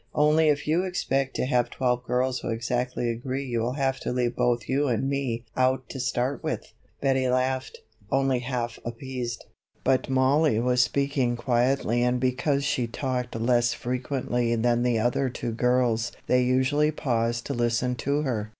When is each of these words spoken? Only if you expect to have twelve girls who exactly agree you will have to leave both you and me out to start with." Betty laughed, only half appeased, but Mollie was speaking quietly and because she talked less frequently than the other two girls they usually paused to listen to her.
Only 0.15 0.49
if 0.49 0.67
you 0.67 0.83
expect 0.83 1.35
to 1.35 1.45
have 1.45 1.69
twelve 1.69 2.03
girls 2.05 2.39
who 2.39 2.49
exactly 2.49 3.11
agree 3.11 3.45
you 3.45 3.59
will 3.59 3.73
have 3.73 3.99
to 3.99 4.11
leave 4.11 4.35
both 4.35 4.67
you 4.67 4.87
and 4.87 5.07
me 5.07 5.45
out 5.55 5.87
to 5.89 5.99
start 5.99 6.43
with." 6.43 6.73
Betty 7.01 7.29
laughed, 7.29 7.77
only 8.11 8.39
half 8.39 8.79
appeased, 8.83 9.45
but 9.83 10.09
Mollie 10.09 10.59
was 10.59 10.81
speaking 10.81 11.35
quietly 11.37 12.01
and 12.01 12.19
because 12.19 12.63
she 12.63 12.87
talked 12.87 13.35
less 13.39 13.75
frequently 13.75 14.55
than 14.55 14.81
the 14.81 14.97
other 14.97 15.29
two 15.29 15.51
girls 15.51 16.11
they 16.25 16.41
usually 16.43 16.89
paused 16.89 17.45
to 17.45 17.53
listen 17.53 17.93
to 17.97 18.23
her. 18.23 18.49